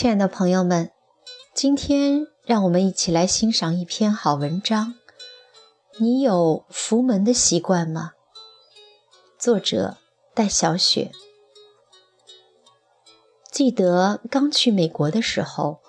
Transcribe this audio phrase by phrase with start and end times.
[0.00, 0.92] 亲爱的朋友们，
[1.52, 4.94] 今天让我们一起来欣赏一篇好文章。
[5.96, 8.12] 你有扶门的习惯吗？
[9.36, 9.96] 作者
[10.34, 11.10] 戴小雪。
[13.50, 15.80] 记得刚去美国的时候，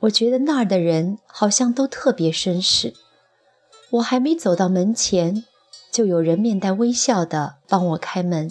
[0.00, 2.92] 我觉得那儿的人好像都特别绅士。
[3.92, 5.44] 我还没走到门前，
[5.92, 8.50] 就有人面带微笑地帮我开门。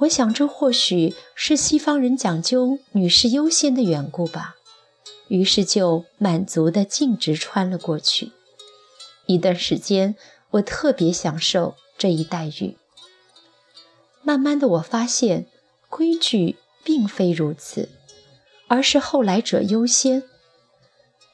[0.00, 4.56] 我想，这或许是西方人讲究女士优先的缘故吧。
[5.28, 8.32] 于是就满足地径直穿了过去。
[9.26, 10.16] 一段时间，
[10.52, 12.76] 我特别享受这一待遇。
[14.22, 15.46] 慢慢的，我发现
[15.88, 17.90] 规矩并非如此，
[18.68, 20.22] 而是后来者优先。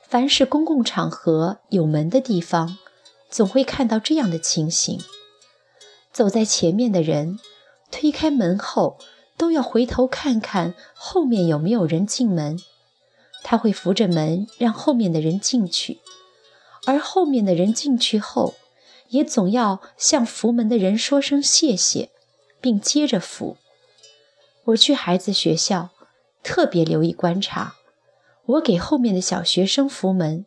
[0.09, 2.77] 凡是公共场合有门的地方，
[3.31, 5.01] 总会看到这样的情形：
[6.13, 7.39] 走在前面的人。
[7.99, 8.99] 推开门后，
[9.39, 12.61] 都要回头看看后面有没有人进门。
[13.43, 16.01] 他会扶着门，让后面的人进去，
[16.85, 18.53] 而后面的人进去后，
[19.09, 22.11] 也总要向扶门的人说声谢谢，
[22.61, 23.57] 并接着扶。
[24.65, 25.89] 我去孩子学校，
[26.43, 27.77] 特别留意观察，
[28.45, 30.45] 我给后面的小学生扶门，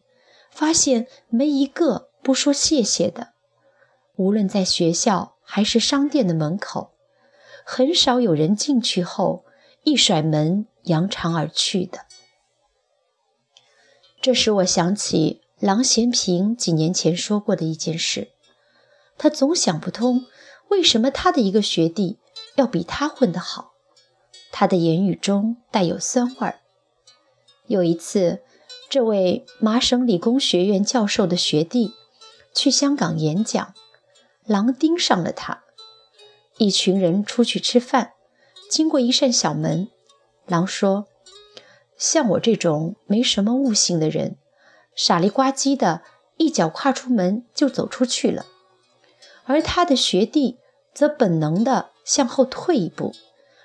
[0.51, 3.29] 发现没一个不说谢谢的。
[4.17, 6.91] 无论在学校还是商店的门口。
[7.71, 9.45] 很少有人进去后
[9.83, 11.99] 一甩门扬长而去的。
[14.19, 18.31] 这使我想起郎咸平几年前说过的一件事，
[19.19, 20.25] 他总想不通
[20.69, 22.17] 为什么他的一个学弟
[22.55, 23.73] 要比他混得好。
[24.51, 26.61] 他的言语中带有酸味儿。
[27.67, 28.41] 有一次，
[28.89, 31.93] 这位麻省理工学院教授的学弟
[32.51, 33.75] 去香港演讲，
[34.47, 35.65] 郎盯上了他。
[36.59, 38.11] 一群人出去吃饭，
[38.69, 39.87] 经过一扇小门，
[40.45, 41.07] 狼说
[41.97, 44.35] ：“像我这种没什么悟性的人，
[44.93, 46.01] 傻里呱唧的
[46.35, 48.45] 一脚跨出门就走出去了。
[49.45, 50.57] 而他的学弟
[50.93, 53.13] 则本能的向后退一步，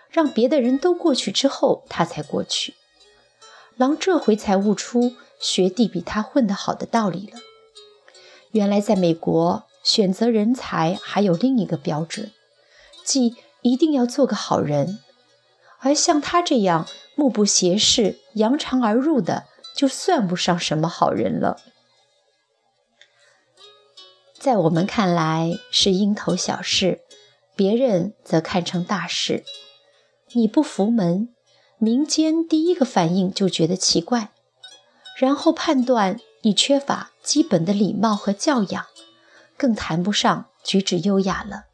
[0.09, 2.75] 让别的人都过去之后，他才过去。
[3.77, 7.41] 狼这回才悟出学弟比他混得好的道理了。
[8.53, 12.31] 原来在美国选择人才还有另一个标准。”
[13.05, 14.99] 即一定要做个好人，
[15.79, 19.45] 而像他这样目不斜视、扬长而入的，
[19.77, 21.61] 就算不上什么好人了。
[24.39, 27.01] 在我们看来是蝇头小事，
[27.55, 29.45] 别人则看成大事。
[30.33, 31.29] 你不扶门，
[31.79, 34.33] 民间第一个反应就觉得奇怪，
[35.17, 38.87] 然后判断你缺乏基本的礼貌和教养，
[39.57, 41.67] 更谈不上举止优雅了。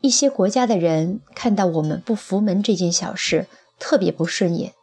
[0.00, 3.46] 一些国家的人看到我们不扶门这件小事
[3.78, 4.74] 特别不顺眼，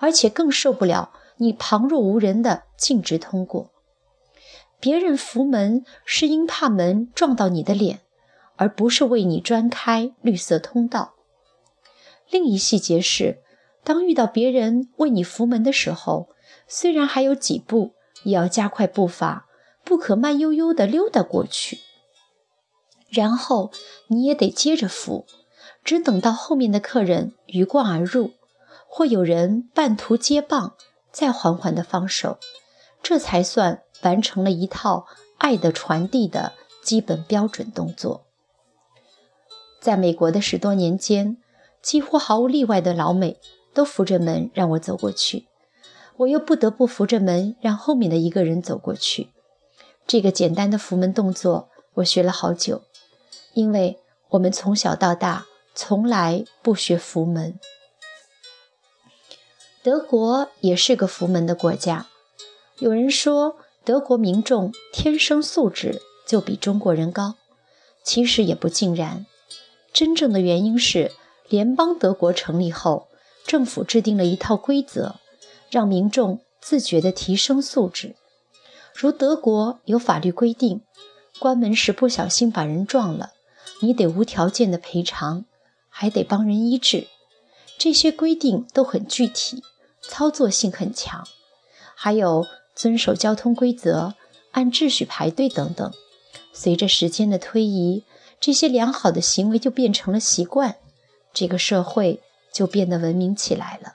[0.00, 3.70] 而且更受不了你旁若无人的径直通过。
[4.80, 8.00] 别人扶门是因怕门撞到你的脸，
[8.56, 11.14] 而不是为你专开绿色通道。
[12.30, 13.38] 另一细节是，
[13.82, 16.28] 当遇到别人为你扶门的时候，
[16.66, 19.46] 虽然还有几步，也要加快步伐，
[19.82, 21.78] 不可慢悠悠地溜达过去。
[23.08, 23.70] 然后
[24.08, 25.26] 你也得接着扶，
[25.82, 28.32] 只等到后面的客人鱼贯而入，
[28.86, 30.74] 或有人半途接棒，
[31.10, 32.38] 再缓缓地放手，
[33.02, 35.06] 这才算完成了一套
[35.38, 36.52] 爱的传递的
[36.82, 38.26] 基本标准动作。
[39.80, 41.38] 在美国的十多年间，
[41.80, 43.38] 几乎毫无例外的老美
[43.72, 45.46] 都扶着门让我走过去，
[46.16, 49.28] 我又不得不扶着门让后面的一个人走过去。
[50.06, 52.82] 这个简单的扶门动作，我学了好久。
[53.54, 53.98] 因为
[54.30, 57.58] 我们从小到大从来不学扶门。
[59.82, 62.06] 德国也是个扶门的国家。
[62.78, 67.36] 有人说德国民众天生素质就比中国人高，
[68.04, 69.24] 其实也不尽然。
[69.92, 71.12] 真正的原因是
[71.48, 73.08] 联邦德国成立后，
[73.46, 75.16] 政府制定了一套规则，
[75.70, 78.14] 让民众自觉地提升素质。
[78.94, 80.82] 如德国有法律规定，
[81.38, 83.30] 关门时不小心把人撞了。
[83.80, 85.44] 你得无条件的赔偿，
[85.88, 87.06] 还得帮人医治，
[87.78, 89.62] 这些规定都很具体，
[90.02, 91.26] 操作性很强。
[91.94, 94.14] 还有遵守交通规则、
[94.52, 95.92] 按秩序排队等等。
[96.52, 98.04] 随着时间的推移，
[98.40, 100.76] 这些良好的行为就变成了习惯，
[101.32, 102.20] 这个社会
[102.52, 103.94] 就变得文明起来了。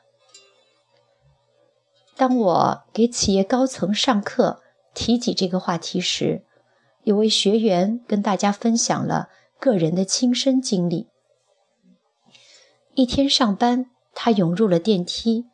[2.16, 4.62] 当我给企业高层上课
[4.94, 6.44] 提起这个话题时，
[7.04, 9.30] 有位学员跟大家分享了。
[9.64, 11.08] 个人的亲身经历。
[12.96, 15.46] 一天上班，他涌入了电梯，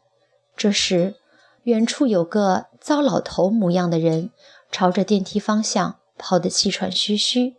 [0.58, 1.14] 这时，
[1.62, 4.32] 远处有个糟老头模样的人
[4.72, 7.56] 朝着电梯方向跑得气喘吁吁。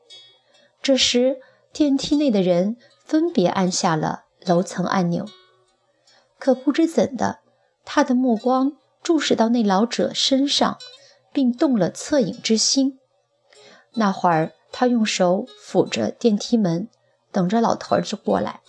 [0.82, 1.36] 这时，
[1.72, 5.28] 电梯内的人分别按下了楼层按钮，
[6.36, 7.38] 可不知怎的，
[7.84, 10.78] 他的目光注视到那老者身上，
[11.32, 12.98] 并动了恻隐之心。
[13.94, 16.88] 那会儿，他用手抚着电梯门，
[17.32, 18.60] 等着老头儿子过来。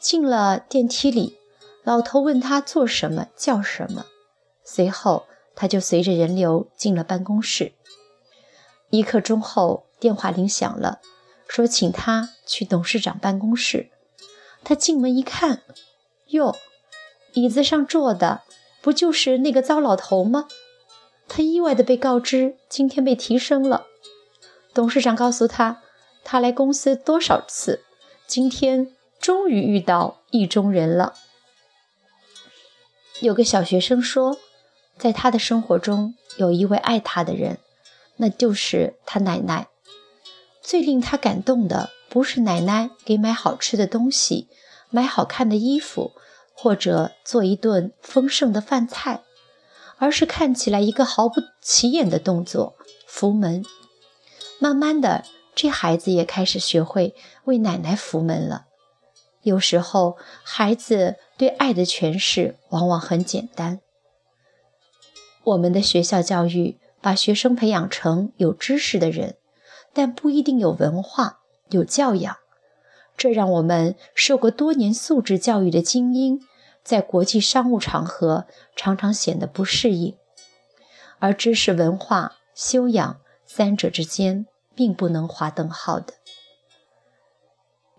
[0.00, 1.38] 进了电梯里。
[1.84, 4.06] 老头问他做什么，叫什么，
[4.62, 5.24] 随后
[5.56, 7.72] 他就随着人流进了办公室。
[8.90, 11.00] 一刻钟后，电话铃响了，
[11.48, 13.90] 说请他去董事长办公室。
[14.62, 15.62] 他进门一看，
[16.28, 16.54] 哟，
[17.32, 18.42] 椅子上坐的
[18.80, 20.46] 不就是那个糟老头吗？
[21.26, 23.86] 他意外地被告知今天被提升了。
[24.74, 25.82] 董事长告诉他，
[26.24, 27.84] 他来公司多少次，
[28.26, 28.90] 今天
[29.20, 31.14] 终于遇到意中人了。
[33.20, 34.38] 有个小学生说，
[34.96, 37.58] 在他的生活中有一位爱他的人，
[38.16, 39.68] 那就是他奶奶。
[40.62, 44.48] 最令他感动的不是奶奶给买好吃的东西、
[44.90, 46.12] 买好看的衣服，
[46.54, 49.22] 或者做一顿丰盛的饭菜，
[49.98, 52.74] 而是看起来一个毫不起眼的动作——
[53.06, 53.64] 扶门。
[54.62, 55.24] 慢慢的，
[55.56, 57.16] 这孩子也开始学会
[57.46, 58.66] 为奶奶扶门了。
[59.42, 63.80] 有时候，孩子对爱的诠释往往很简单。
[65.42, 69.34] 我们的学校教育把学生培养成有知识的人，
[69.92, 72.36] 但不一定有文化、有教养。
[73.16, 76.40] 这让我们受过多年素质教育的精英，
[76.84, 80.14] 在国际商务场合常常显得不适应。
[81.18, 86.14] 而知识、文化、修养三者之间，并不能划等号的。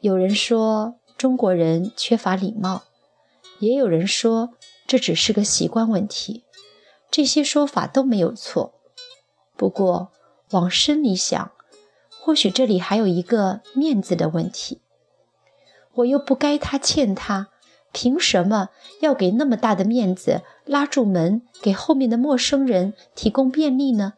[0.01, 0.95] 有人说。
[1.15, 2.83] 中国人缺乏礼貌，
[3.59, 4.49] 也有人说
[4.85, 6.43] 这只是个习惯问题。
[7.09, 8.73] 这些说法都没有错。
[9.55, 10.11] 不过
[10.49, 11.51] 往深里想，
[12.19, 14.81] 或许这里还有一个面子的问题。
[15.93, 17.47] 我又不该他欠他，
[17.93, 24.15] 凭什么要给那么大的面子拉住门，给后面的陌生人提供便利呢？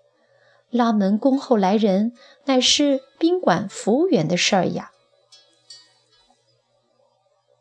[0.76, 2.12] 拉门恭候来人，
[2.44, 4.92] 乃是宾馆服务员的事儿呀。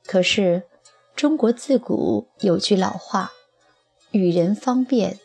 [0.05, 0.65] 可是，
[1.15, 3.31] 中国自古有句老话
[4.11, 5.21] ：“与人方便，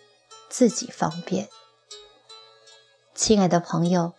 [0.49, 1.49] 自己方便。”
[3.15, 4.13] 亲爱的朋友，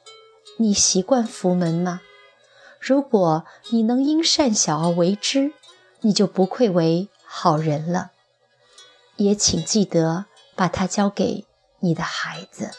[0.57, 2.01] 你习惯扶门吗？
[2.81, 5.53] 如果你能因善小而为之，
[6.01, 8.11] 你就不愧为好人了。
[9.15, 10.25] 也请记得
[10.57, 11.47] 把它交给
[11.79, 12.73] 你的孩子。